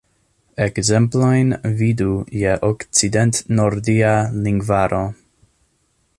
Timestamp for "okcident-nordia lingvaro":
2.71-5.05